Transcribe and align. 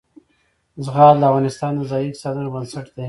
زغال 0.85 1.15
د 1.19 1.23
افغانستان 1.29 1.71
د 1.75 1.81
ځایي 1.91 2.07
اقتصادونو 2.09 2.51
بنسټ 2.55 2.85
دی. 2.93 2.99